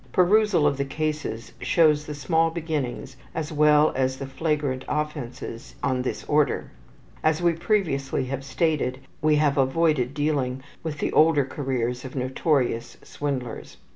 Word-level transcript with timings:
Perusal 0.11 0.65
of 0.65 0.77
the 0.77 0.83
cases 0.85 1.53
shows 1.59 2.07
the 2.07 2.15
small 2.15 2.49
beginnings 2.49 3.17
as 3.35 3.51
well 3.51 3.93
as 3.95 4.17
the 4.17 4.25
flagrant 4.25 4.83
offenses 4.87 5.75
on 5.83 6.01
this 6.01 6.23
order. 6.23 6.71
As 7.21 7.39
we 7.39 7.53
previously 7.53 8.25
have 8.25 8.43
stated, 8.43 8.97
we 9.21 9.35
have 9.35 9.59
avoided 9.59 10.15
dealing 10.15 10.63
with 10.81 10.97
the 10.97 11.13
older 11.13 11.45
careers 11.45 12.03
of 12.03 12.15
notorious 12.15 12.97
swindlers. 13.03 13.77